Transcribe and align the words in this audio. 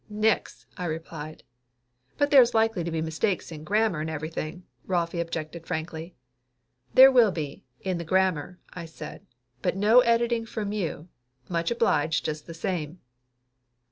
"Nix!" 0.09 0.65
I 0.77 0.85
replied. 0.85 1.43
"But 2.17 2.31
there's 2.31 2.55
likely 2.55 2.83
to 2.83 2.89
be 2.89 3.03
mistakes 3.03 3.51
in 3.51 3.63
grammar 3.63 3.99
and 4.01 4.09
everything!" 4.09 4.63
Rolfie 4.87 5.19
objected 5.19 5.67
frankly. 5.67 6.15
"There 6.95 7.11
will 7.11 7.29
be, 7.29 7.65
in 7.81 7.99
the 7.99 8.03
grammar," 8.03 8.57
I 8.73 8.85
said. 8.85 9.23
"But 9.61 9.77
no 9.77 9.99
editing 9.99 10.47
from 10.47 10.71
you, 10.71 11.09
much 11.49 11.69
obliged 11.69 12.25
just 12.25 12.47
the 12.47 12.55
same!" 12.55 12.99